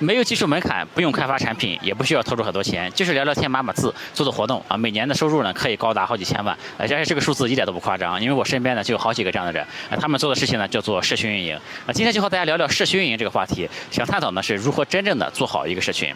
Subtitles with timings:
[0.00, 11.56] 没有技术门槛，不用开发产品，也不需要投入很多钱，就是聊聊天、码码字、做做活动啊，每年的收入呢可以高达好几千万，而且这个数字一点都不夸张，因为我身边呢就有好几个这样的人，啊， 他们做的事情呢叫做社群运营
[11.86, 11.92] 啊。
[11.92, 16.14] 今天就和大家聊聊社群运营这个话题，想探讨呢是如何真正的做好一个社群。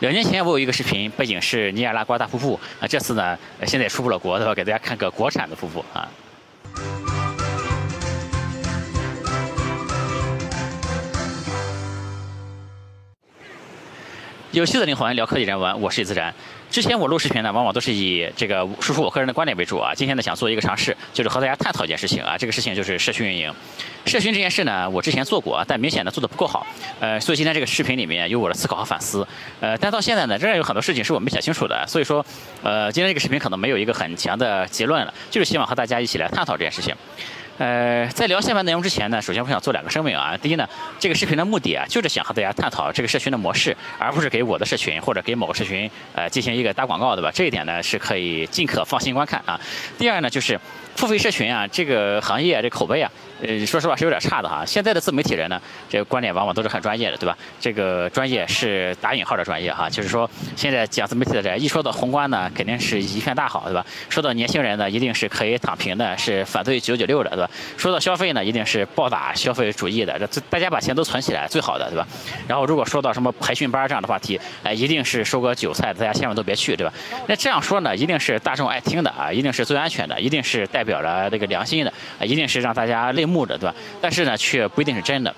[0.00, 4.54] 两年前我有一个视频，背景是尼亚拉瓜大瀑布啊，这次呢现在也出不了国，对吧？
[4.54, 6.06] 给大家看个国产的瀑布啊。
[14.56, 16.34] 有趣的灵魂聊科技人文，我是李自然。
[16.70, 19.92] 之前我录视频呢，往往都是以这个输出我个人的观点为主啊。
[19.94, 22.38] 今天呢，想做一个尝试，就是和大家探讨一件事情啊。
[22.38, 23.52] 这个事情就是社群运营。
[24.06, 26.66] 社群这件事呢，我之前做过啊，但明显的做的不够好。
[27.00, 29.28] 呃，所以今天这个视频里面有我的思考和反思。
[29.60, 31.86] 呃，但到现在呢，仍然有很多事情是我没想清楚的。
[31.86, 32.24] 所以说，
[32.62, 36.94] 呃，今天这个视频可能没有一个很强的结论了，就是希望和大家一起来探讨这件事情。
[37.58, 40.36] 呃，在聊下面内容之前呢，首先我想做两个声明啊。
[40.36, 47.30] 第一呢，这个视频的目的啊，就是想和大家探讨这个社群的模式，而不是给我的社群或者给某个社群呃进行一个打广告，对吧？
[47.32, 49.58] 这一点呢是可以尽可放心观看啊。
[49.96, 50.60] 第二呢，就是
[50.96, 53.10] 付费社群啊，这个行业这口碑啊。
[53.42, 54.64] 呃，说实话是有点差的哈。
[54.64, 57.36] 现在的自媒体人呢，这个观点往往都是很专业的，对吧？
[57.60, 63.84] 这个专业是打引号的专业哈，就是说现在讲自媒体的人，一说到宏观呢，肯定是一片大好，对吧？
[64.08, 67.50] 说到年轻人呢，一定是可以躺平的，是反对九九六的，对吧？
[67.76, 72.08] 说到消费呢，一定是暴打消费主义的，这大家把钱都存起来最好的，对吧？
[72.48, 76.92] 然后如果说到什么培训班这样的话题，哎，一定是收割韭菜，大家千万都别去，对吧？
[77.26, 81.92] 那这样说呢，一定是大众爱听的啊，一定是最安全的，一定是代表达这个良心的，
[82.24, 83.74] 一定是让大家泪目的，对吧？
[84.00, 85.34] 但是呢，却不一定是真的。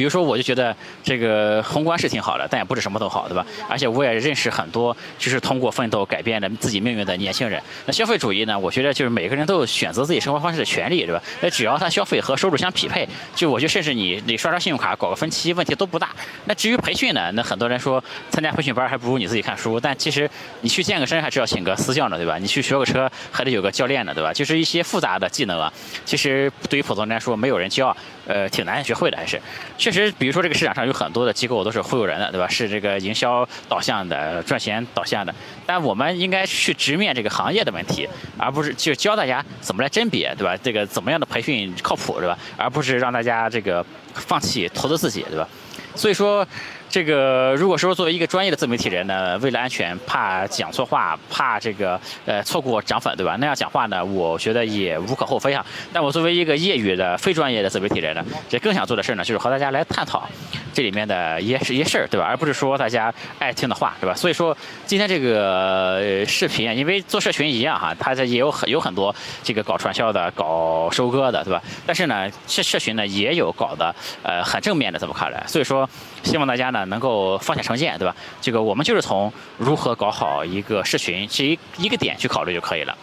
[0.00, 3.44] 比如说，我就觉得这个宏观是挺好的，但也不是什么都好，对吧？
[3.68, 7.62] 而且我也认识很多就是通过奋斗改变了自己命运的年轻人。
[7.84, 8.58] 那消费主义呢？
[8.58, 11.22] 我觉得就是每个人都有选择自己生活方式的权利，对吧？
[11.42, 16.08] 那只要他消费和收入相匹配，就我觉得甚至你你刷刷信用卡搞个分期问题都不大。
[16.46, 17.30] 那至于培训呢？
[17.34, 20.30] 那很多人说参加培训班还不如你自己看书，但其实
[20.62, 22.38] 你去健个身还是要请个私教呢，对吧？
[22.38, 24.32] 你去学个车还得有个教练呢，对吧？
[24.32, 25.70] 就是一些复杂的技能啊，
[26.06, 27.94] 其实对于普通人来说没有人教，
[28.30, 29.40] 呃，挺难学会的，还是。
[29.76, 32.46] 确实，比如说这个市场上有很多的机构都是忽悠人的，对吧？
[32.48, 35.34] 是这个营销导向的、赚钱导向的。
[35.66, 38.08] 但我们应该去直面这个行业的问题，
[38.38, 40.56] 而不是就教大家怎么来甄别，对吧？
[40.62, 42.38] 这个怎么样的培训靠谱，对吧？
[42.56, 45.48] 而不是让大家这个放弃投资自己，对吧？
[45.94, 46.46] 所以说。
[46.90, 53.36] 这个如果说作为一个专业的自媒体人呢，为了安全，怕讲错话，怕这个呃错过涨粉，对吧？
[53.38, 55.64] 那样讲话呢，我觉得也无可厚非啊。
[55.92, 60.28] 但我作为一个业余的非专业的自媒体人呢，这更想做的事呢，就是和大家来探讨
[60.74, 62.26] 这里面的一些一些事儿，对吧？
[62.26, 64.14] 而不是说大家爱听的话，对吧？
[64.16, 69.14] 所以说今天这个视频啊，因为做社群一样哈，它这也有很有很多
[69.44, 71.62] 这个搞传销的、搞收割的，对吧？
[71.86, 75.40] 但是呢，社社群呢也有搞的呃很正面的，这么看来？
[75.46, 75.88] 所以说
[76.24, 76.79] 希望大家呢。
[76.86, 78.14] 能够放下成见，对吧？
[78.40, 82.96] 这个我们就是从如何搞好一个社群这一一个点去考虑就可以了。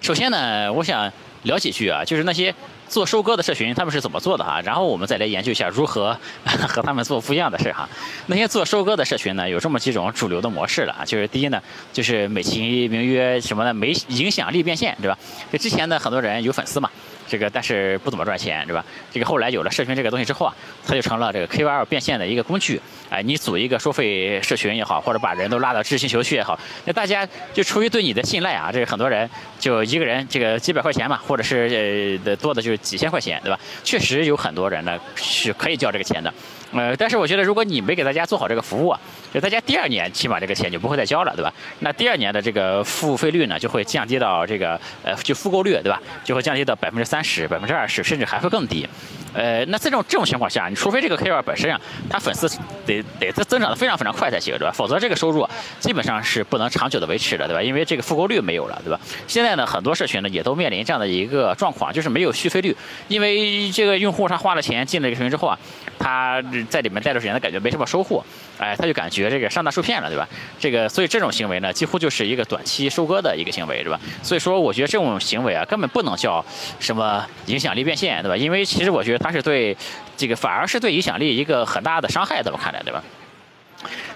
[0.00, 1.10] 首先呢，我想
[1.44, 2.54] 聊几句啊，就是那些
[2.88, 6.14] 做收割的社群他们是怎么做的哈，然后我们再来研究一下如何
[6.68, 7.88] 和他们做不一样的事哈。
[8.26, 13.72] 那些做收割的社群呢，有这么几种主流的模式了啊，就是第一呢，就是美其名曰什么呢？
[13.72, 15.18] 没影响力变现，对吧？
[15.50, 16.90] 就之前呢，很多人有粉丝嘛。
[17.34, 18.84] 这个但是不怎么赚钱，对吧？
[19.10, 20.54] 这个后来有了社群这个东西之后啊，
[20.86, 22.80] 它就成了这个 KOL 变现的一个工具。
[23.10, 29.28] 哎，你组一个收费社群也好，或者把人都拉到知识星球去也好，那大家就出于对你的信赖啊，这个很多人
[29.58, 33.58] 就一个人这个几百块钱嘛，或者是呃多的就是几千块钱，对吧？
[33.82, 36.32] 确实有很多人呢是可以交这个钱的。
[36.74, 39.00] 呃，但是我觉得如果你没给大家做好这个服务啊，
[39.32, 41.52] 就大家第二年起码这个钱就不会再交了，对吧？
[41.78, 46.02] 那第二年的这个付费率呢就会降低到这个呃就复购率，对吧？
[46.24, 48.86] 就会降低到百分之三十、百分之二十，甚至还会更低。
[49.32, 52.48] 呃，那这种这种情况下，你除非这个 KOL 本身啊，他粉丝
[52.86, 54.72] 得得增长的非常非常快才行，对吧？
[54.72, 55.48] 否则这个收入
[55.80, 57.62] 基本上是不能长久的维持的，对吧？
[57.62, 59.00] 因为这个复购率没有了，对吧？
[59.26, 62.76] 现在呢，很多社群呢也都面临这样的一个状况，就是没有续费率，
[63.08, 65.58] 因为这个用户他花了钱进了这个群之后啊，
[65.98, 66.42] 他。
[66.68, 68.24] 在里面待的时间，他感觉没什么收获，
[68.58, 70.28] 哎，他就感觉这个上当受骗了，对吧？
[70.58, 74.00] 这个，所以这种行为呢，几乎就是一个短期收割的一个行为，是吧？
[74.22, 76.44] 所以说，我觉得这种行为啊，根本不能叫
[76.78, 78.36] 什么影响力变现，对吧？
[78.36, 79.76] 因为其实我觉得他是对
[80.16, 83.02] 这个，反而是对影响力一个很大的伤害，怎么看来，对吧？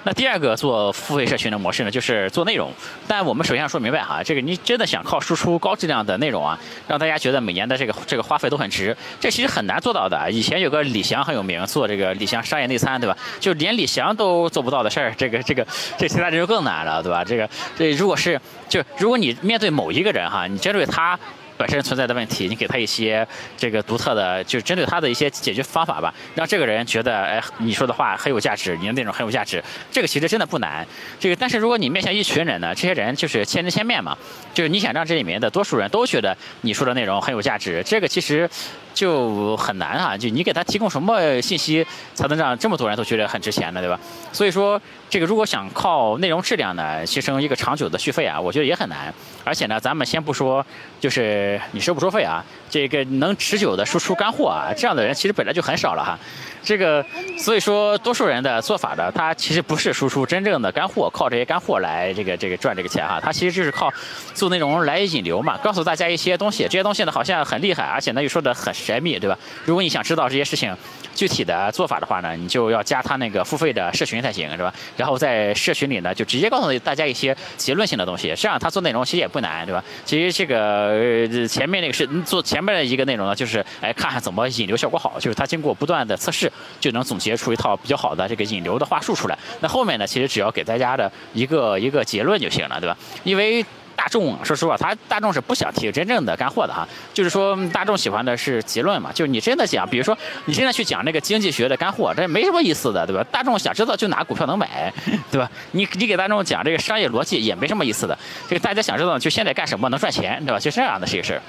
[0.05, 2.73] 那第二个做付费社群的模式呢，就是做内容。
[3.06, 10.31] 但我们首先要说明白哈，这个你真的想靠输出高质量的内容啊，让大家觉得每年的这个这个花费都很值，这其实很难做到的。
[10.31, 13.17] 以前有个李翔很有名，做这个李翔商业内参，对吧？
[13.41, 15.67] 就连李翔都做不到的事儿，这个这个
[15.99, 17.25] 这其他人就更难了，对吧？
[17.25, 21.19] 这个这如果是就如果你面对某一个人哈，你针对他。
[21.58, 23.26] 本身存在的问题，你给他一些
[23.56, 29.62] 这个独特的，就是针对他的一些解决方法吧，让这个人觉得，哎，你说的话很有价值，你的内容很有价值。
[29.90, 30.87] 这个其实真的不难。
[31.19, 34.16] 这个，但是如果你面向一群人呢，这些人就是千人千面嘛，
[34.55, 38.49] 就是你想让这里面的多数人都觉得你说的内容很有价值，这个其实。
[38.94, 40.16] 就很难啊！
[40.16, 43.81] 就你给他提供什么信息，才能让这么多人都觉得很值钱呢？
[43.81, 44.00] 对吧？
[44.32, 49.14] 所以说，这个如果想靠内容质量呢，牺牲一个长久的续费啊，我觉得也很难。
[49.44, 50.66] 而且呢，咱们先不说，
[50.99, 56.19] 就是你收不收费啊，这个能持久的输出干货啊，这样的人其实本来就很少了哈。
[56.61, 57.05] 这个，
[57.39, 63.91] 所以说，多数人的做法呢，他其实不是输出真正的干货，靠这些干货来这个这个赚这个钱哈，他其实就是靠
[64.35, 69.39] 做内容来引流嘛，告诉大家一些东西，这些东西呢好像很厉害，而且呢又说的很神秘，对吧？
[69.65, 70.77] 如果你想知道这些事情
[71.15, 74.75] 具体的做法的话呢，你就要加他那个付费的社群才行，是吧？
[74.97, 79.83] 然后在社群里呢，就直接告诉大家一些结论性的东西，这样他做内容其实也不难，对吧？
[80.05, 86.50] 其实这个前面那个是做前面的一个内容呢，就是哎看看怎么引流效果好，就是它经过不断的测试。
[86.81, 89.38] 就能总结出一套比较好的这个引流的话术出来。
[89.61, 92.96] 那后面呢，其实只要给大家的一个一个结论就行了，对吧？
[93.25, 93.64] 因为
[93.99, 96.87] 大众说实话，他大众是不想听真正的干货的哈。
[97.12, 99.11] 就是说，大众喜欢的是结论嘛。
[99.12, 103.25] 就是你真的讲，比如说你真的去讲那个经济学的干货，这没什么意思的，对吧？
[103.33, 104.93] 大众想知道就哪股票能买，
[105.33, 105.50] 对吧？
[105.73, 108.17] 你你给大众讲这个商业逻辑也没什么意思的。
[108.49, 110.61] 这个大家想知道就现在干什么能赚钱，对吧？
[110.61, 111.43] 就这样的是一个事儿。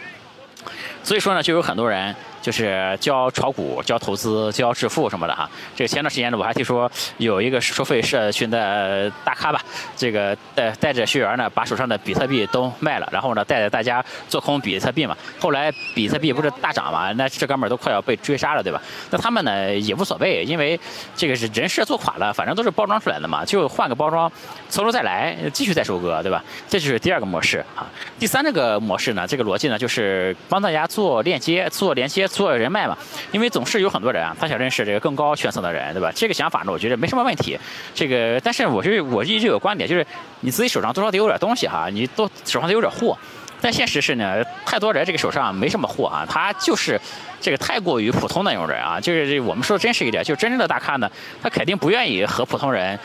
[1.04, 2.16] 所以说呢，就有很多人。
[2.42, 5.50] 就是教炒股、教投资、教致富什么的哈。
[5.76, 9.62] 这个前段时间呢，我还听说有一个收费社群的大咖吧，
[9.98, 15.16] 这个带带着学员呢，把手上的比特币都卖了，然后呢，带着大家做空比特币嘛。
[15.40, 18.82] 后来比特币不是大涨嘛，那这哥们儿都快要被追杀了，对吧？
[19.10, 20.80] 那他们呢也无所谓，因为
[21.18, 24.32] 这个是人设做垮了，反正都是包装出来的嘛，就换个包装，
[24.70, 26.42] 从头再来，继续再收割，对吧？
[26.70, 27.86] 这就是第二个模式啊。
[28.18, 32.29] 第三这个模式呢，这个逻辑呢，就是帮大家做链接、做连接。
[32.30, 32.98] 做人脉嘛，
[33.32, 36.12] 因为总是有很多人啊，他想认识这个更高圈层的人，对吧？
[36.16, 37.60] 这个想法呢，我觉得没什么问题。
[37.94, 40.06] 这个，但是我是我一直有观点，就是
[40.42, 43.18] 你自己手上多少得有点东西哈，你都手上得有点货。
[43.62, 46.98] 但现实是呢，太多人这个手上没什么货啊，他就是
[47.42, 48.98] 这个太过于普通的那种人啊。
[48.98, 51.12] 就是我们说真实一点，就真正的大咖呢，
[51.44, 52.98] 他肯定不愿意和普通人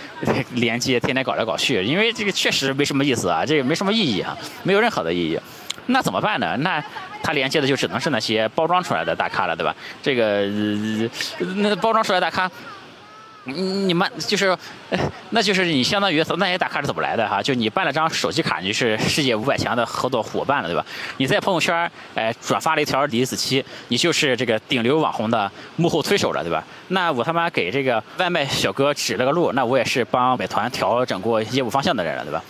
[0.53, 5.37] 连接，天天搞来搞去，因为这个确实没什么意思啊，这个没什么意义啊，没有任何的意义。
[5.87, 6.57] 那怎么办呢？
[6.59, 6.83] 那
[7.23, 9.75] 他连接的就只能是那些包装出来的大咖了，对吧？
[10.03, 10.47] 这个
[11.57, 12.51] 那包装出来大咖，
[13.45, 14.57] 你们就是，
[15.31, 17.43] 那就是你相当于那些大咖是怎么来的哈？
[17.43, 20.85] 就你办了张手机卡，你是 世界五百强的合作伙伴了，对吧？
[21.19, 26.65] 你在朋友圈哎转发了一条李子柒，你就是这个顶流网红的幕后推手了，对吧？
[26.89, 32.43] 那我他妈给这个外卖小哥指了个路，那我也是帮美团调整过业务方向的人了，对吧？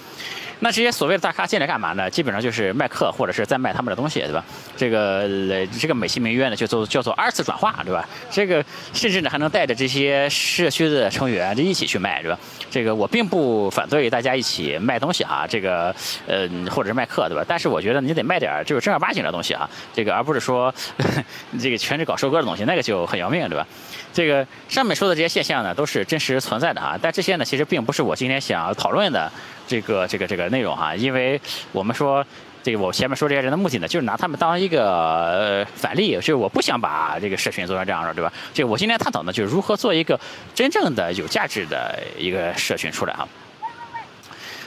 [0.60, 2.08] 那这些所谓的大咖进来干嘛呢？
[2.08, 4.44] 基本上就是卖课或者是在卖他们的东西，对吧？
[4.76, 8.08] 这个这个美其名曰呢，就做叫做二次转化，对吧？
[8.30, 12.38] 这个甚至呢还能带着这些社区的成员就一起去卖，对吧？
[12.75, 15.94] 这个我并不反对大家一起卖东西哈，这个
[16.26, 17.44] 呃或者是卖课，对吧？
[17.47, 20.75] 但是我觉得你得卖点就是正儿八经的东西啊，这个而不是说
[21.62, 23.65] 这个全是搞收割的东西，那个就很要命，对吧？
[24.12, 29.31] 这个上面说的这些现象呢，都是真实存在的啊，但这些呢其实并不是我今天想讨论的。
[29.67, 31.41] 这个这个这个内容哈，因为
[31.73, 32.23] 我们说
[32.64, 38.32] 这个我前面说这些人的目的呢，就是拿他们当一个呃反例，就是我不想把这个社群做成这样的，对吧？
[38.52, 40.19] 这个我今天探讨呢，就是如何做一个
[40.55, 43.28] 真正的有价值的一个社群出来哈。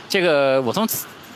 [0.08, 0.88] 这个我从。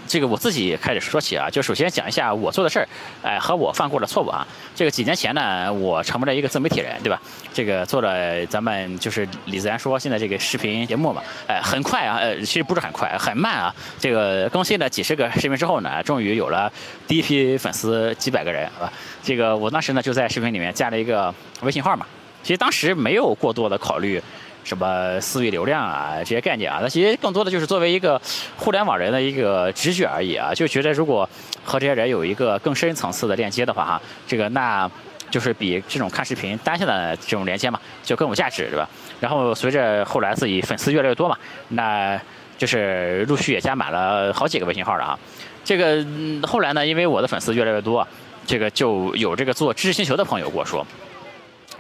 [0.08, 2.88] 这个我自己开始说起啊，就首先讲一下我做的事儿，
[3.24, 4.46] 哎，和我犯过的错误啊。
[4.76, 7.22] 这个几年前呢，我成为了一个自媒体人，对吧？
[7.54, 13.74] 这个做了咱们就是李自然说现在这个视频节目嘛，哎，很快啊，呃，其实不是很快，很慢啊。
[14.00, 16.72] 这个更新了几十个视频之后呢，终于有了
[17.08, 18.92] 第一批粉丝几百个人，啊。
[19.24, 22.06] 这个我当时呢就在视频里面加了一个微信号嘛，
[22.44, 24.22] 其实当时没有过多的考虑。
[24.64, 28.20] 什么私域流量啊，这些概念啊，那其实更多的就是作为一个
[28.58, 31.28] 互联网人的一个直觉而已啊，就觉得如果
[31.64, 34.90] 和这些人有一个更深层次的链接的话哈，这个那
[35.30, 38.88] 就是比这种看视频单向的这种连接嘛，就更有价值，对吧？
[39.20, 41.38] 然后随着后来自己粉丝越来越多嘛，
[41.70, 42.20] 那
[42.58, 45.20] 就是陆续也加满了好几个微信号了啊。
[45.64, 46.06] 这个
[46.48, 48.08] 后来呢，因为我的粉丝越来越多，
[48.46, 50.86] 这个就有这个做知识星球的朋友跟我说。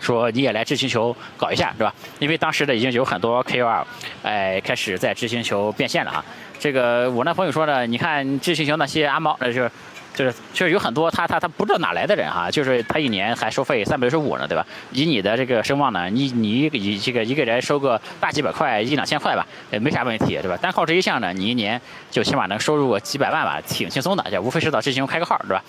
[0.01, 1.93] 说你也来知星球搞一下，是吧？
[2.19, 3.85] 因为当时的已经有很多 KOL，
[4.23, 6.25] 哎，开始在知星球变现了啊。
[6.59, 9.71] 这个我那朋友说呢，你看知星球那些阿猫，呃，就是
[10.13, 14.65] 就是就是有很多他他他不知道哪来的人哈，就是他一年还收费三百六十五呢，对吧？
[14.91, 20.57] 以你的这个声望呢，你你一这个一个人收个大几百块一两千块吧，也没啥问题，对吧？
[20.57, 21.79] 单靠这一项呢，你一年
[22.09, 25.63] 就起码能收入个几百万吧，挺轻松的，就无非是到知行开个号，对吧？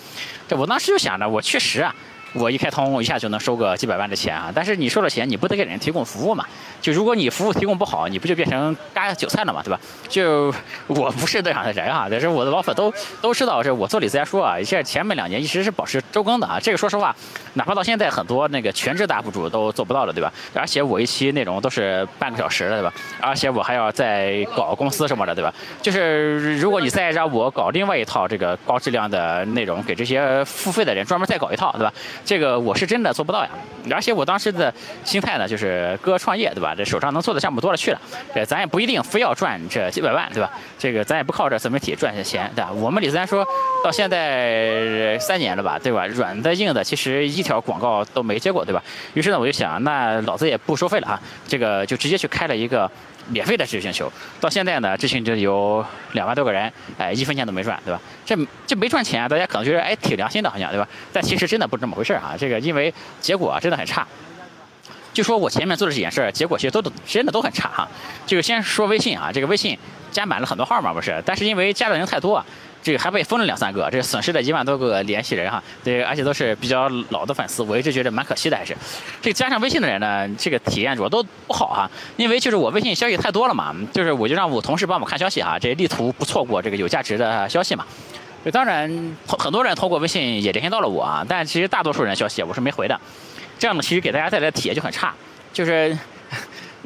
[0.49, 1.95] 这我当时就想着，我确实啊。
[2.35, 4.51] 我一开通，我一下就能收个几百万的钱啊！
[4.55, 6.47] 但是你收了钱，你不得给人提供服务嘛？
[6.81, 9.63] 就如果你服务提供不好，你不就变成割韭菜了嘛？
[9.63, 9.79] 对吧？
[10.09, 10.53] 就
[10.87, 16.59] 我不是那样的人啊，但是我的老粉都都知道，这我做李子家说啊，这前面两年一直是保持周更的啊。
[16.59, 17.15] 这个说实话，
[17.55, 20.33] 哪怕到现在很多那个全职大 UP 主都做不到了，对吧？
[20.55, 22.93] 而且我一期内容都是半个小时的，对吧？
[23.21, 25.53] 而且我还要再搞公司什么的，对吧？
[25.81, 31.93] 就是如果你再让我搞另外一套这个高质量的内容，给这些付费的人专门再搞一套，对吧？
[32.25, 33.51] 这个我是真的做不到呀，
[33.91, 34.73] 而且我当时的
[35.05, 36.75] 心态呢，就是哥创业，对吧？
[36.75, 38.01] 这手上能做的项目多了去了，
[38.35, 40.51] 这咱也不一定非要赚这几百万，对吧？
[40.79, 42.73] 这个咱也不靠这自媒体赚些钱，对吧？
[42.73, 43.47] 我们李自然说
[43.85, 46.07] 到现在三年了吧，对吧？
[46.07, 48.81] 软的硬的，其实一一条广告都没接过，对吧？
[49.15, 52.89] 于是呢，我就想，那老子也不收费了啊，这个就直接去开了一个。
[53.29, 58.01] 免费的知识星球，到现在呢，知识星球有两万多个人，哎，一分钱都没赚，对吧？
[58.27, 60.89] 这这没赚钱啊，大家可能觉得哎挺良心的，好像对吧？
[61.13, 62.35] 但其实真的不是这么回事啊。
[62.37, 64.05] 这个因为结果真的很差。
[65.13, 67.89] 就说我前面做的这件事，结果其实都真的都很差哈。
[68.27, 69.79] 这个先说微信啊，这个微信
[70.11, 71.23] 加满了很多号嘛，不是？
[71.25, 72.45] 但是因为加的人太多。
[72.83, 78.77] 这个还被封了两三个，这损失了一万多个联系人哈，对，而且都是比较老的粉丝，我一直觉得蛮可惜的，还是。
[79.21, 87.87] 这加上微信的人呢，这个体验主要都不好哈，因为就是我微信消息太多了嘛，就是我就让我同事帮我看消息哈，这力图不错过这个有价值的消息嘛。
[88.45, 93.01] 就当然很多人通过微信也联系到了我啊，但其实大多数人消息我是没回的，
[93.59, 95.15] 这样呢其实给大家带来的体验就很差，
[95.53, 95.97] 就是。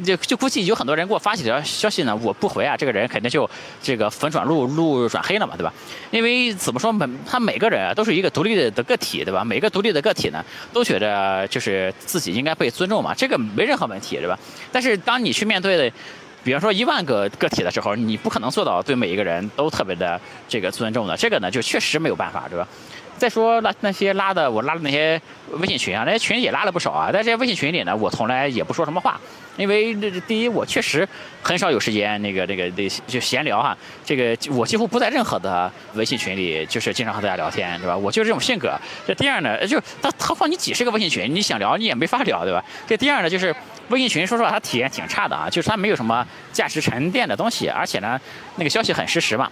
[0.05, 3.49] 就就估计有很多人给我发几条消息呢，我不回啊，这个人肯定就
[3.83, 5.73] 这个粉转路路转黑了嘛，对吧？
[6.11, 9.45] 因为怎么说，每他每个人都是一个独立的个体，对吧？
[9.45, 14.38] 每个独立的个体呢，都觉得就是自己应该被尊重嘛，这个没任何问题，对吧？
[14.71, 15.97] 但是当你去面对的，
[16.45, 22.69] 比方说一万个个体的时候，你不可能做到对每一个人都特别的这个尊重的，这个呢就确实没有办法，对吧？
[23.16, 25.20] 再说那那些拉的我拉的那些
[25.50, 29.20] 微信群啊，那些群也拉了不少啊，在这些微信群里呢，我从来也不说什么话。
[29.56, 31.08] 因为这第一，我确实
[31.42, 33.75] 很少有时间那个那个那就闲聊哈。
[34.04, 37.96] 这个我几乎不在任何的微信群里，就是经常和大家聊天，对吧？
[37.96, 38.78] 我就是这种性格。
[39.06, 42.62] 这第二呢，就他何况你几十个微信群，你想聊你也没法聊，对吧？
[42.87, 43.54] 这第二呢，就是
[43.88, 48.20] 微信群说实话它体验挺差的啊，就是它没有什么价值沉淀的东西，而且呢，
[48.56, 49.50] 那个消息很实时嘛。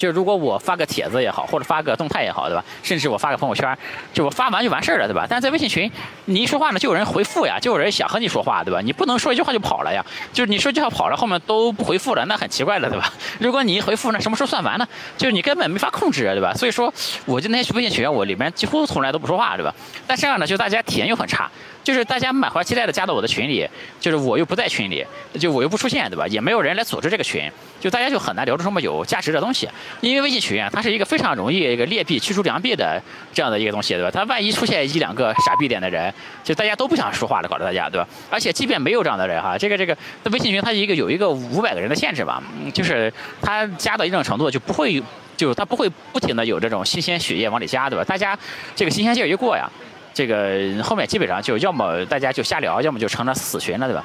[0.00, 2.64] 就如果我发个帖子也好，或者发个动态也好，对吧？
[2.82, 3.76] 甚至我发个朋友圈，
[4.14, 5.26] 就我发完就完事儿了，对吧？
[5.28, 5.92] 但是在微信群，
[6.24, 8.80] 你一说话呢，就有人回复呀，就有人想和你说话，对吧？
[8.80, 10.02] 你不能说一句话就跑了呀，
[10.32, 13.12] 就是你说句话跑了，后面都不回复了，那很奇怪了，对吧？
[13.38, 14.88] 如果你一回复，那什么时候算完呢？
[15.18, 16.54] 就是你根本没法控制，对吧？
[16.54, 16.90] 所以说，
[17.26, 19.74] 我就那些微信群，我里面几乎从来都不说话，对吧？
[20.06, 21.50] 但这样呢，就大家体验又很差。
[21.82, 23.68] 就是大家满怀期待的加到我的群里，
[23.98, 25.04] 就是我又不在群里，
[25.38, 26.26] 就我又不出现，对吧？
[26.28, 29.68] 也没有人来组织这个群，就大家就很难聊出什么有价值的东西。
[30.00, 34.10] 因为微信群啊，它是一个非常容易一个劣币驱逐良币的这样的一个东西，对吧？
[34.10, 36.12] 它万一出现一两个傻逼点的人，
[36.44, 38.06] 就大家都不想说话了，搞得大家，对吧？
[38.30, 39.96] 而且即便没有这样的人哈，这个这个
[40.30, 42.42] 微信群它一个有一个五百个人的限制吧，
[42.74, 45.02] 就是它加到一定程度就不会，
[45.36, 48.04] 就它不会不停的有这种新鲜血液往里加，对吧？
[48.04, 48.38] 大家
[48.76, 49.68] 这个新鲜劲儿一过呀。
[50.12, 54.04] 这个后面基本上就要么大家就瞎聊，要么就成了死群了，对吧？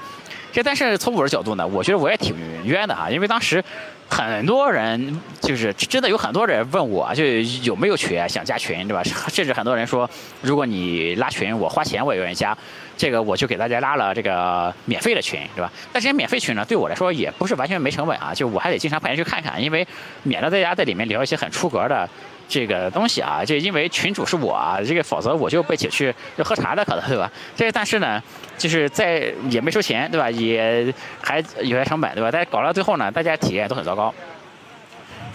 [0.52, 2.34] 这但是从我的角度呢，我觉得我也挺
[2.64, 3.62] 冤的哈，因为当时
[4.08, 7.26] 很多人就是真的有很多人问我，就
[7.64, 9.04] 有没有群想加群，对吧？
[9.04, 10.10] 甚至很多人说，
[10.42, 12.58] 如果你拉群，我花钱我也愿意加。
[12.98, 15.70] 这个我就给大家拉了这个免费的群，对吧？
[15.92, 19.86] 但这些免费群呢，对我来说也不是完全没成本啊，就我还得经常派人去看看，因为
[20.24, 22.10] 免得大家在里面聊一些很出格的。
[22.48, 27.32] 这个东西啊，这因为群主是我啊，这个否则我就被请去要喝茶的可能，对吧？
[27.56, 28.22] 这但是呢，
[28.58, 30.30] 就是在也没收钱，对吧？
[30.30, 32.30] 也还有些成本，对吧？
[32.32, 34.14] 但是搞到最后呢，大家体验都很糟糕。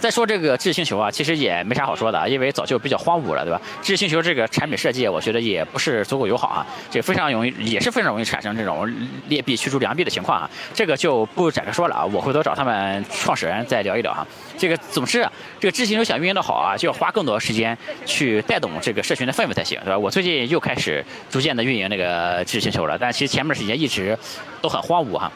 [0.01, 3.61] 再说这个知识星球啊，其实也没啥好说的啊，因为早就比较荒芜了，对吧？
[3.83, 8.91] 知识星球这个产品设计，我觉得也不是足够友好啊，这非常容易，也是非常容易产生这种
[9.27, 10.49] 劣币驱逐良币的情况啊。
[10.73, 14.25] 这个就不展开说了啊，我回头找他们创始人再聊一聊哈。
[14.57, 15.23] 这个总之，
[15.59, 19.99] 这个知识星球想运营的好啊，就要花更多时间去带动这个社群的氛围才行，对吧？
[19.99, 24.17] 我最近又开始逐渐的运营那个知识星球了，但其实前面时间一直
[24.63, 25.31] 都很荒芜哈。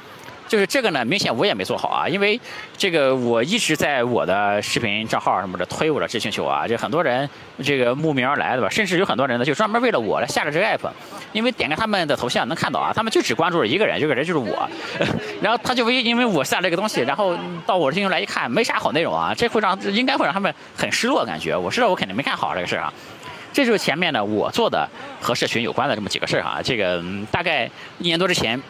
[0.48, 2.40] 就是这个呢，明显我也没做好啊，因为
[2.78, 7.28] 这个我一直在我的视频账号什么的推我的知星球啊，就很多人
[7.64, 10.90] 这个慕名而来的吧，甚至有很多人呢就专门为了我来下了这个 app，
[11.34, 14.70] 因为点开他们的头像能看到啊，他们就只关注了一个人，这个人就是我，
[15.42, 17.36] 然后他就为因为我下了这个东西，然后
[17.66, 22.94] 到我的星球来一看，没啥好内容啊，这会让应该会让他们很失落感觉，我知道我肯定没干好这个事啊，
[23.52, 24.88] 这就是前面呢我做的
[25.20, 28.62] 和社群有关的这么几个事儿啊，这个大概一年多之前。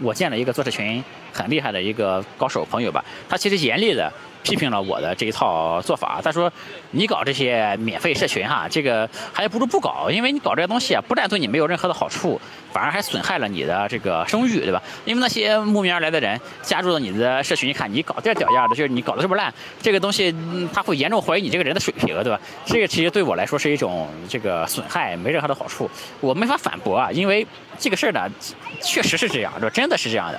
[0.00, 1.02] 我见了一个做社群
[1.32, 4.12] 很厉害的一个高手朋友吧，他其实严厉的
[4.48, 6.20] 批评了我的这一套做法。
[6.24, 6.50] 他说
[6.92, 12.40] ：“你搞这些免费社群哈，这个还不如不搞，因为你搞这些东西啊，不但对你没有任何的好处，
[12.72, 14.80] 反而还损害了你的这个声誉，对吧？
[15.04, 19.52] 因为那些慕名而来的人加入了你的社群，一看你搞这屌样的，就是你搞得这么烂，
[19.82, 20.32] 这个东西
[20.72, 22.40] 他会严重怀疑你这个人的水平，对吧？
[22.64, 25.90] 这个其实对我来说是一种这个损害，没任何的好处，
[26.20, 27.44] 我没法反驳啊，因为
[27.78, 28.30] 这个事儿呢，
[28.80, 29.70] 确实是这样，对吧？
[29.74, 29.88] 真。
[29.88, 30.38] 真的是这样的，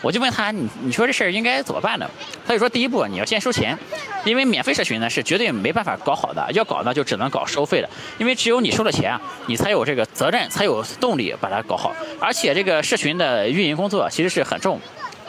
[0.00, 2.10] 我就问他，你你说这事儿应该怎么办呢？
[2.46, 3.78] 他就说，第一步你要先收钱，
[4.24, 11.94] 因为免费社群呢是绝对没办法搞好的，要搞呢就只能搞收费的，因为只有你收了钱啊，你才有这个责任，才有动力把它搞好。
[12.20, 14.80] 而且这个社群的运营工作其实是很重，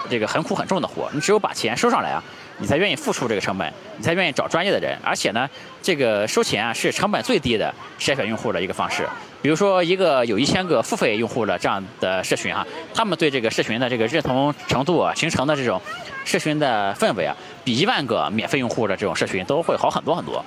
[0.09, 2.23] 这个很苦很重的活，你只有把钱收上来啊。
[2.59, 5.49] 你才愿意付出这个成本，你才愿意找专业的人，而且呢，
[5.81, 9.07] 这个收钱啊是成本最低的筛选用户的一个方式。
[9.41, 15.81] 比如说一个有一千个付费用户的这样的社群哈，他们对这个社群的这个认同程度啊，形成的这种
[16.23, 20.43] 社群的氛围啊，比一万个免费用户的这种社群都会好很多很多。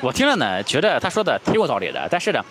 [0.00, 2.44] 我听了呢，觉得他说的挺有道理的，但是呢。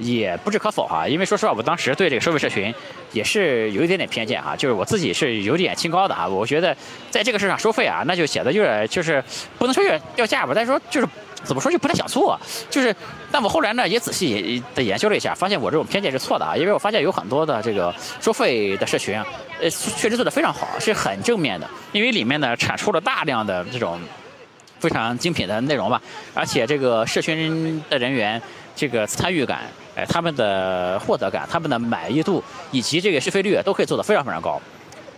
[0.00, 2.74] 也不置可否哈，因为说实话，我当时对这个收费社群
[3.12, 6.74] 也是有一点点偏见哈，就是我自己是有点清高的哈，我觉得
[7.10, 9.22] 在这个事上收费啊，那就显得有点就是
[9.58, 11.06] 不能说有点掉价吧，但是说就是
[11.44, 12.38] 怎么说就不太想做，
[12.70, 12.94] 就是，
[13.30, 19.22] 但我后来呢也仔细的研究了一下，发现我这种偏见是错的啊，因为我发现有很多的这个收费的社群，
[19.60, 24.00] 呃，确实做的非常好，是很正面的，因为里面呢产出了大量的这种
[24.78, 26.00] 非常精品的内容吧，
[26.32, 28.40] 而且这个社群的人员
[28.74, 29.60] 这个参与感。
[30.06, 34.60] 他们的获得感、他们的满意度以及这个续费率都可以做得非常非常高。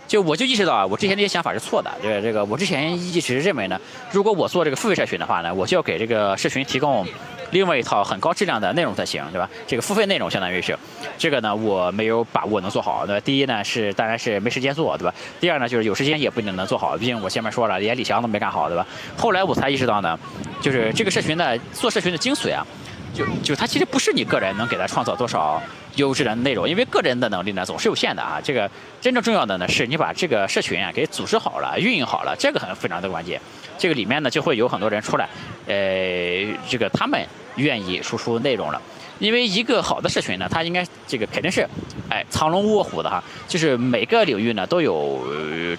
[0.05, 1.89] 就我就意识到啊，我之前那些想法是错的。
[2.01, 3.79] 这这个，我之前一直认为呢，
[4.11, 7.07] 如果我做这个付费社群的话呢，我就要给这个社群提供
[7.51, 9.49] 另外一套很高质量的内容才行，对吧？
[9.65, 10.77] 这个付费内容相当于是
[11.17, 13.05] 这个呢，我没有把握能做好。
[13.07, 13.19] 那？
[13.21, 15.15] 第一呢是当然是没时间做，对吧？
[15.39, 18.85] 第二呢就是有时间也不一定能做好，毕竟我前面说了，连李翔都没干好，对吧？
[19.17, 20.19] 后来我才意识到呢，
[20.61, 22.67] 就是这个社群的做社群的精髓啊。
[23.13, 25.61] 就就他其实不是你个人能给他创造多少
[25.95, 28.41] 优质的内容，因为个人的能力呢总是有限的啊。
[28.43, 33.39] 这个真正重要的呢是你把这个社群啊给组织好了、运营好了，这个很非常的关键。
[33.77, 35.29] 这个里面呢就会有很多人出来，
[35.67, 37.23] 呃，这个他们
[37.55, 38.81] 愿意输出内容了。
[39.19, 41.65] 因为一个好的社群呢，它应该这个肯定是，
[42.09, 45.21] 哎，藏龙卧虎的哈，就是每个领域呢都有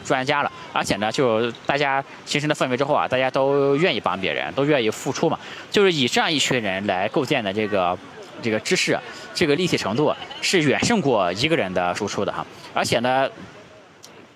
[0.04, 5.38] 专家了，而且呢，就大家形成的氛围之后啊，大家都愿意帮别人，都愿意付出嘛，
[5.70, 7.96] 就是以这样一群人来构建的这个
[8.42, 8.98] 这个知识，
[9.32, 13.30] 这个立体程度是远胜过一个人的输出的哈，而且呢，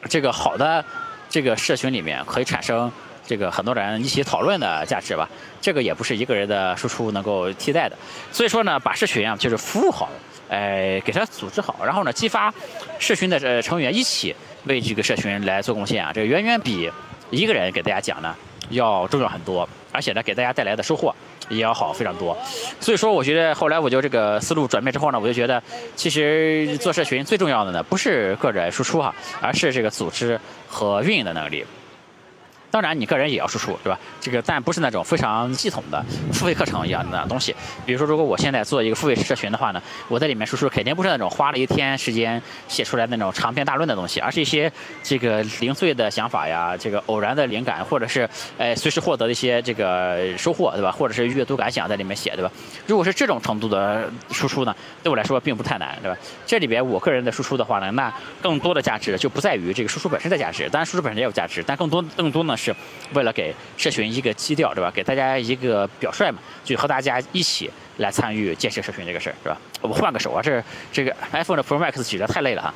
[0.09, 0.83] 这个好的
[1.29, 2.91] 这个社群里面可以产生。
[3.27, 5.29] 这个很多人一起讨论的价值吧，
[5.61, 7.95] 这个也不是一个人的输出能够替代的。
[8.33, 10.09] 所以说呢，把社群啊，就是服务好，
[10.49, 12.51] 哎，给它组织好，然后呢，激发
[12.99, 14.35] 社群的成员一起
[14.69, 16.91] 为这个社群来做贡献啊，这远远比
[17.31, 18.35] 一个人给大家讲呢
[18.71, 21.15] 要重要很多，而且呢，给大家带来的收获
[21.49, 22.37] 也要好非常多。
[22.79, 25.63] 所以说，我觉得后来我就这个思路转变之后呢，我就觉得
[25.97, 31.65] 其实做社群最重要的呢，不是个人输出哈，而是这个组织和运营的能力。
[32.71, 33.99] 当然，你个人也要输出，对吧？
[34.21, 37.57] 这个但不是那种非常系统的付费课程一样的东西。
[37.87, 44.71] 比如说，如果我现在做一个付费社群的话呢，我在里面输出肯定不是那种花了一天时间写出来那种长篇大论的东西，而是一些
[45.03, 48.29] 这个零碎的想法呀，这个偶然的灵感，或者是
[48.59, 50.93] 哎随时获得的一些这个收获，对吧？
[50.93, 52.51] 或者是阅读感想在里面写，对吧？
[52.87, 56.19] 如果是这种程度的输出呢，对我来说并不太难，对吧？
[56.47, 62.58] 这里边我个人的输出的话呢，那更多的价值就不在于这个输出本身的价值，当然输出本身也有价值，但更多更多呢。
[62.59, 62.75] 是
[63.15, 64.91] 为了给社群一个基调，对吧？
[64.91, 69.57] 给大家一个表率嘛，就和大家一起来参与建设社群这个事儿，是吧？
[69.81, 72.75] 我换个手啊，这这个 iPhone 的 Pro Max 举得太累了哈。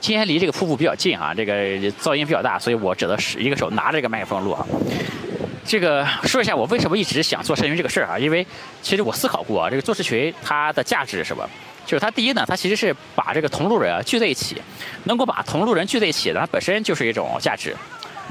[0.00, 1.54] 今天离这个瀑布比较近啊，这个
[1.92, 4.66] 噪音比较大，所以我只能使一个手拿着这个麦克风录啊。
[5.66, 8.18] 这个说一下我为什么一直想做社群这个事儿啊？
[8.18, 8.46] 因为
[8.82, 11.48] 其实我思考过啊，这个做社群它的价值是什么？
[11.86, 14.60] 就是它第一呢，它其实是把这个同路人啊聚在一起，
[15.04, 17.74] 能够把同路人聚在一起，它本身就是一种价值。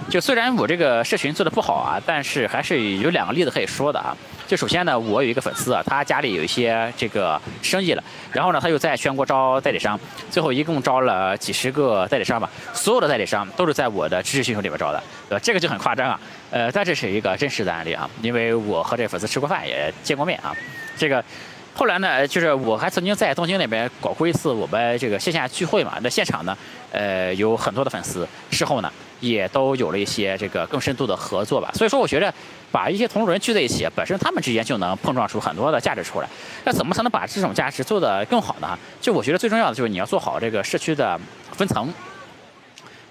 [0.09, 4.15] 就虽然我这个社群做的不好啊，但是还是有两个例子可以说的啊。
[4.53, 15.41] 就首先呢，我有一个粉丝啊，他家里有一些这个生意了，然后呢，他又在全国招代理商，最后一共招了几十个代理商吧，所有的代理商都是在我的知识星球里边招的，对吧？
[15.43, 16.19] 这个就很夸张啊。
[16.51, 20.55] 呃，但这是一个真实的案例啊，因为我和这个粉丝吃过饭，也见过面啊。
[20.95, 21.25] 这个
[21.73, 26.55] 后来呢，就是我还曾经在东京那边搞过一次我们这个线下聚会嘛，那现场呢，
[26.91, 28.91] 呃，有很多的粉丝，事后呢。
[29.19, 32.33] 也都有了一些这个更深度的合作吧，所以说我觉得
[32.73, 36.27] 把一些同路人聚在一起，本身他们之间就能碰撞出很多的价值出来。
[36.65, 38.75] 那怎么才能把这种价值做得更好呢？
[38.99, 41.19] 就我觉得最重要的就是你要做好这个社区的
[41.55, 41.93] 分层。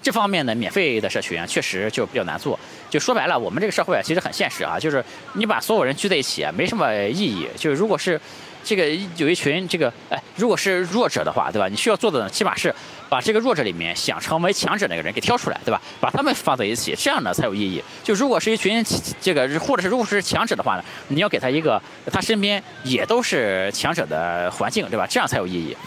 [0.01, 2.59] 这方面呢，免费的社群，确实就比较难做。
[2.89, 5.01] 就说白了，我们这个社会啊，其实很现实啊，就是
[5.35, 7.47] 你把所有人聚在一起，没什么意义。
[7.55, 8.19] 就是如果是
[8.65, 11.69] 这个有一群这个哎，如果是弱者的话，对吧？
[11.69, 12.75] 你需要做的呢，起码是
[13.13, 15.79] 把这个弱者里面想成为强者那个人给挑出来，对吧？
[16.01, 17.79] 把他们放在一起，这样呢才有意义。
[18.03, 18.83] 就如果是一群
[19.21, 21.79] 这个，或者是如果是强者的话呢，你要给他一个
[22.11, 25.05] 他身边也都是强者的环境，对吧？
[25.07, 25.77] 这样才有意义。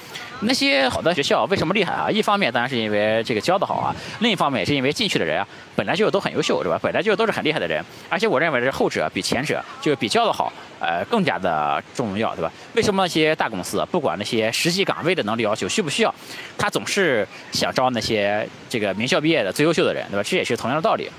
[0.43, 2.09] 那些好的学校为什么厉害啊？
[2.09, 6.79] 一方面当然是因为这个教的好啊，另一方面也是因为进去的人啊本来就都很优秀，对吧？
[6.81, 10.53] 本来就都是很厉害的人，而且我认为是后者比前者就是比教的好，
[10.87, 12.53] 呃，更加的重要，对吧？
[12.75, 16.15] 为什么那些大公司不管那些实际岗位的能力要求需不需要，
[16.57, 20.23] 他总是想招那些这个名校毕业的最优秀的人，对吧？
[20.23, 21.11] 这也是同样的道理，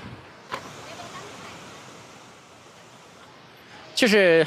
[3.94, 4.46] 就是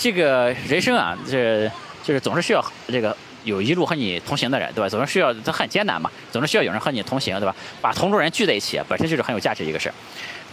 [0.00, 1.70] 这个人生啊，这
[2.02, 3.14] 就是总是需要这个。
[3.44, 4.88] 有一路和你同行的人，对吧？
[4.88, 7.52] 总是需要，它很艰难嘛，总是需要有人和你同行，对吧？
[7.80, 9.94] 把同路人聚在一起，本身就是很有价值一个事儿。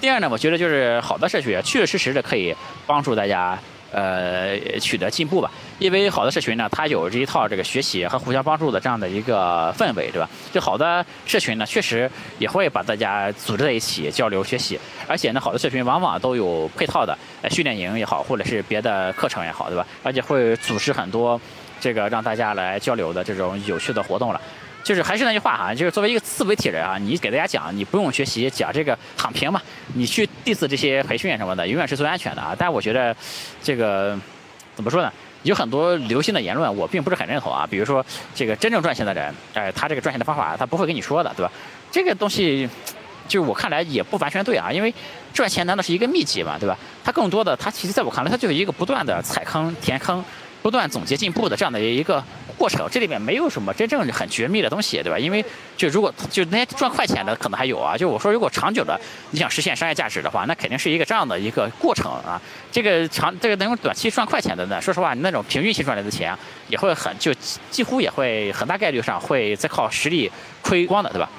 [0.01, 2.55] 第二呢，我觉得就是好的社区，确确实实的可以
[2.87, 3.55] 帮助大家。
[3.91, 5.49] 呃，取得进步吧，
[5.79, 10.29] 因为好的社群呢，它有这一套这个学习和互相帮助的这样的一个氛围，对吧？
[10.51, 17.17] 就好的社群呢，确实也会把大家组织在一起交流学习，而且呢，好的社群往往都有配套的
[17.49, 19.85] 训练营也好，或者是别的课程也好，对吧？
[20.03, 21.39] 而且会组织很多
[21.79, 24.39] 这个让大家来交流的这种有趣的活动了。
[24.83, 29.61] 就是还是那句话哈，就是作为一个自媒体人啊，你给大家讲，你不用学习讲这个躺平嘛，
[29.93, 32.55] 你去 diss 这些培训什么的，永远是最安全的啊。
[32.57, 33.15] 但我觉得，
[33.61, 34.17] 这个
[34.75, 35.11] 怎么说呢？
[35.43, 37.65] 有很多流行的言论，我并不是很认同啊。
[37.69, 41.51] 比如说，这个真正赚钱的人，哎，他这个赚钱的方法，他不会跟你说的，对吧？
[41.91, 42.67] 这个东西，
[43.27, 44.71] 就是我看来也不完全对啊。
[44.71, 44.93] 因为
[45.33, 46.77] 赚钱难道是一个秘籍嘛，对吧？
[47.03, 50.23] 它更多的，它其实在我看来，它就是一个不断的踩坑填坑。
[50.61, 52.23] 不断总结进步的这样的一个
[52.57, 55.17] 过程，这里面没有什么真正很绝密的东西，对吧？
[55.17, 55.43] 因为
[55.77, 58.99] 就如果就那些赚快钱的可能还有啊，就我说如果长久的
[59.31, 62.41] 你想实现商业价值的话，那肯定是一个这样的一个过程啊。
[62.71, 66.35] 这个长这个那种短期赚快钱的呢，说实话，那种平均期赚来的钱
[66.67, 67.33] 也会很就
[67.71, 70.29] 几乎也会很大概率上会再靠实力
[70.61, 71.29] 亏光的，对吧？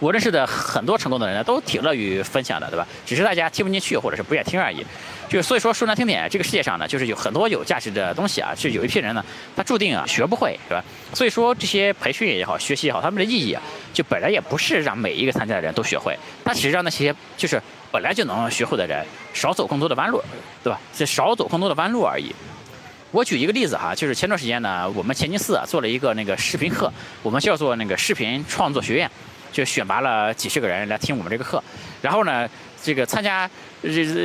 [0.00, 2.86] 我认识的很多成功的人呢，都挺乐于分享的，对吧？
[3.04, 4.86] 只是大家听不进去，或者是不愿听而已。
[5.28, 10.82] 就所以说说难听点，这个世界上呢，就是有很多有价值的东西啊，就有一批人呢，他注定啊学不会，是吧？
[11.12, 13.62] 所以说这些培训也好，学习也好，他们的意义啊，
[13.92, 17.60] 就本来也不是让每一个参加的人都学会，他只是让那些就是
[17.92, 20.22] 本来就能学会的人少走更多的弯路，
[20.64, 20.80] 对吧？
[20.94, 22.34] 是少走更多的弯路而已。
[23.10, 29.10] 我举一个例子哈，就是前段时间呢，我们前进寺啊做了一个那个视频课，我们叫做那个视频创作学院。
[29.50, 31.60] 就选拔了几十个人来听我们这个课，
[32.02, 32.46] 然后呢，
[32.82, 33.48] 这个参加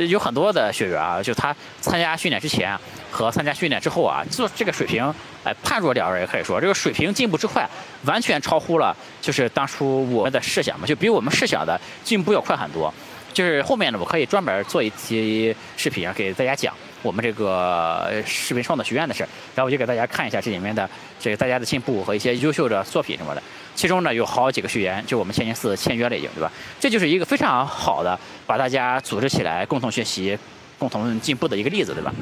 [0.08, 2.78] 有很多的学员啊，就他参加训练之前
[3.10, 5.12] 和参加训练之后啊，做这个水平，
[5.42, 7.68] 哎，判若两人也，可以说这个水平进步之快，
[8.04, 12.92] 完全超乎了就是当初我们的设想嘛，就比我们设想的进步要快很多。
[13.32, 20.88] 就是后面呢，我可以专门做一期视频啊，给大家讲我们这个视频创作学院的事，然后我就给大家看一下这里面的
[21.18, 23.42] 这个大家的进步和一些优秀的作品什么的。
[23.74, 26.50] 其中呢，有好几个学员就我们千年寺签约了已经，对吧？
[26.78, 30.38] 这就是一个非常好的把大家组织起来共同学习、
[30.78, 32.14] 共同进步的一个例子，对吧？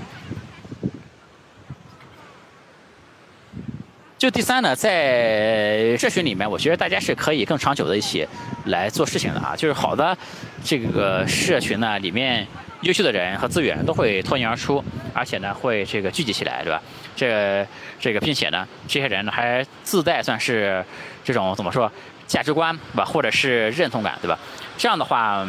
[4.18, 8.26] 就第三呢，在社群里面，我觉得大家是可以更长久的一起
[8.66, 9.56] 来做事情的啊。
[9.56, 10.16] 就是好的
[10.62, 12.46] 这个社群呢，里面
[12.82, 16.80] 优秀的人和资源都会脱颖而出，而且呢会这个聚集起来，对吧？
[17.16, 17.66] 这
[17.98, 20.84] 这个并且呢，这些人呢还自带算是
[21.24, 21.90] 这种怎么说
[22.26, 24.38] 价值观吧，或者是认同感，对吧？
[24.76, 25.46] 这样的话。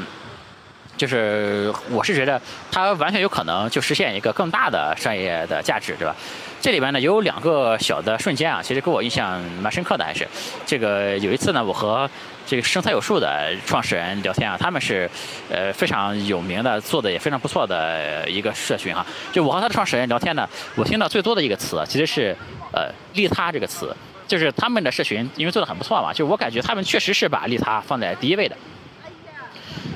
[0.96, 2.40] 就是我是觉得
[2.72, 6.16] 它完全有可能就实现一个更大的商业的价值，对吧？
[6.62, 10.26] 这里边呢有两个小的瞬间啊，其实给我印象蛮深刻的，还是
[10.68, 12.08] 这个有一次呢，我和
[12.46, 15.10] 这个生财有术的创始人聊天啊，他们是
[15.50, 19.06] 呃非常有名的，做的也非常不错的一个社群哈。
[19.32, 22.36] 就我和他的创始人聊天呢，我听到最多的一个词其实是
[22.74, 23.96] 呃利他这个词，
[24.28, 28.56] 就是他们的社群因为做的很不错嘛，就我感觉他们确实是把利他放在第一位的。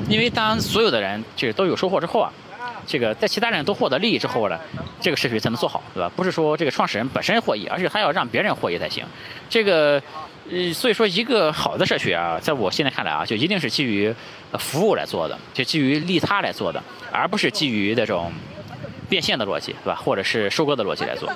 [0.08, 2.32] 因为当所有的人就是都有收获之后啊，
[2.86, 4.58] 这个在其他人都获得利益之后呢，
[5.02, 6.10] 这个社群才能做好，对吧？
[6.16, 9.06] 不是说这个创始人本身获益，而且还要让别人获益才行。
[9.50, 10.02] 这个，
[10.50, 14.14] 呃，所以说一个好的社区啊，在我现在看来啊，就一定是基于
[14.58, 16.82] 服务来做的，就基于利他来做的，
[17.12, 18.32] 而不是基于那种
[19.10, 19.96] 变现的逻辑，对吧？
[19.96, 21.30] 或者是收割的逻辑来做。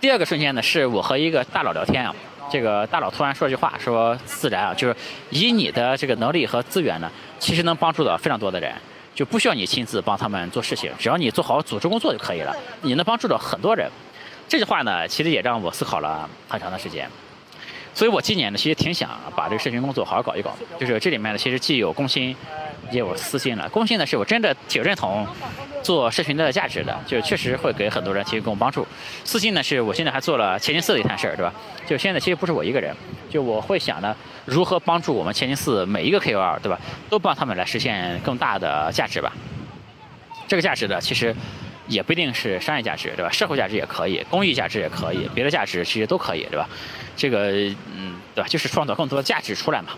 [0.00, 2.14] 第二个瞬间呢，是我和一个大佬聊天啊。
[2.50, 4.96] 这个大佬突然说句话，说自然啊，就是
[5.28, 8.74] 以你的这个能力和资源呢，其实能帮助到非常多的人，
[9.14, 12.52] 就不需要你亲自帮他们做事情，只要你做好组织工作就可以了，
[12.82, 13.88] 你能帮助到很多人。
[14.48, 17.08] 这句话呢，其实也让我思考了很长的时间。
[17.94, 22.34] 所以我今年呢，其实挺想把这个社群工作好好搞一搞，就是这里面呢，其实既有公心，
[22.90, 23.68] 也有私心了。
[23.68, 25.26] 公心呢，是我真的挺认同。
[25.82, 28.86] 做社群的价值的，就确实会给很多人提供帮助。
[29.24, 31.50] 私信呢，是我现在还做了前进四的一摊事儿，对吧？
[31.86, 32.94] 就现在其实不是我一个人，
[33.30, 36.78] 就我会想呢，如何帮助我们前进四每一个 KOL，对吧？
[37.08, 39.32] 都帮他们来实现更大的价值吧。
[40.46, 41.34] 这个价值呢，其实
[41.90, 43.30] 也不一定是商业价值，对吧？
[43.30, 46.66] 社会价值也可以，公益价值也可以，别的价值其实都可以，对吧？
[47.16, 47.50] 这个，
[47.94, 48.48] 嗯，对吧？
[48.48, 49.88] 就是创造更多的价值出来嘛。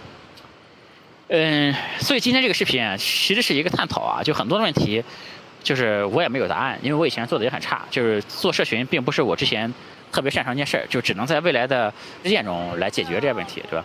[1.29, 5.05] 嗯，所以今天这个视频，其实是一个探讨啊，就很多的问题。
[5.63, 7.87] 就是我也没有答案，因为我以前做的也很差。
[7.89, 9.73] 就是做社群并不是我之前
[10.11, 11.89] 特别擅长一件事儿，就只能在未来的
[12.25, 13.85] 实践中来解决这些问题，对吧？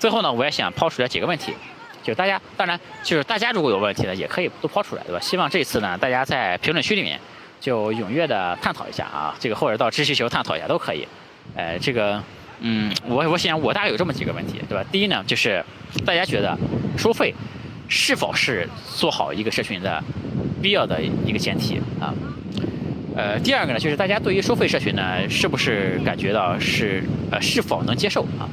[0.00, 1.54] 最后呢，我也想抛出来几个问题，
[2.02, 5.20] 就大家当然就是大家如果有问题呢，也可以都抛出来，对吧？
[5.20, 7.20] 希望这次呢，大家在评论区里面
[7.62, 11.06] 就踊跃的探讨一下啊，这个或者到知识球探讨一下都可以。
[11.54, 12.20] 呃，这个
[12.60, 14.84] 嗯，我我想我大概有这么几个问题，对吧？
[14.90, 15.64] 第一呢，就是
[16.04, 16.58] 大家觉得
[16.98, 17.32] 收费
[17.88, 20.02] 是否是做好一个社群的？
[20.60, 22.14] 必要的一个前提啊，
[23.16, 28.46] 呃，第二个呢，就是大家对于收费社群呢，是不是感觉到是呃是否能接受啊？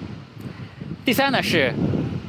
[1.06, 1.72] 第三呢是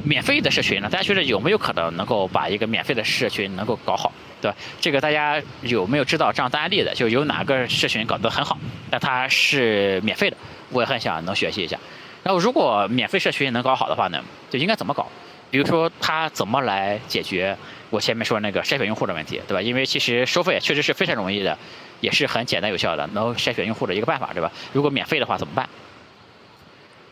[0.03, 4.11] 免费的社群呢，大家觉得有没有可能能够把一个免费的社群能够搞好，
[4.41, 4.57] 对吧？
[4.79, 6.93] 这个大家有没有知道这样的案例的？
[6.93, 8.57] 就有哪个社群搞得很好，
[8.89, 10.37] 但它是免费的，
[10.69, 11.77] 我也很想能学习一下。
[12.23, 15.07] 然后如果免费社群能搞好的话呢，就应该怎么搞？
[15.49, 17.57] 比如说它怎么来解决？
[17.89, 19.61] 我前面说那个筛选用户的问题，对吧？
[19.61, 21.57] 因为其实收费确实是非常容易的，
[21.99, 24.49] 也是很简单有效的，能筛选用户的一个办法，对吧？
[24.71, 25.67] 如果免费的话怎么办？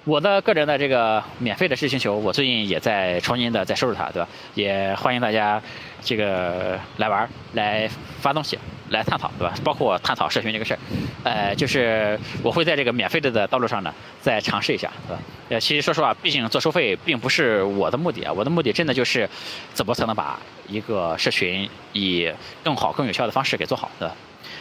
[0.10, 4.28] 我的个人的这个免费的知星球，我最近也在重新的在收拾它，对吧？
[4.56, 5.62] 也欢迎大家
[6.02, 7.88] 这个来玩来
[8.20, 8.58] 发东西。
[8.90, 9.54] 来探讨，对吧？
[9.64, 10.80] 包括探讨社群这个事儿，
[11.24, 15.22] 呃，就是我会在这个免费的的道路上呢，再尝试一下，对吧？
[15.50, 19.30] 呃，其实说实话，毕竟做收费并不是我的目的啊，我的目的真的就是
[19.76, 24.16] 怎么才能把一个社群以更好、更有效的方式给做好，对吧？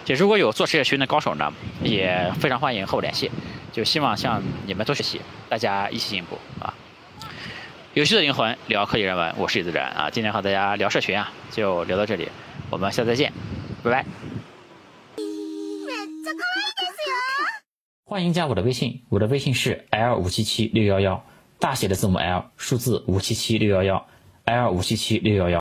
[0.09, 3.31] 就如果有做社群的高手呢，也非常欢迎和我联系，
[3.73, 6.73] 就希望向你们多学习，大家一起进步啊！
[7.92, 12.27] 有趣的灵魂聊科技人文，我是李自然啊，今天和大家聊社群啊，就聊到这里，
[12.71, 13.35] 我们下次再见。
[13.83, 14.07] 拜拜。
[18.07, 21.23] 欢迎加我的微信，我的微信是 l 五七七六幺幺，
[21.59, 24.07] 大写的字母 L，数字五七七六幺幺
[24.47, 25.57] ，L 五七七六幺幺。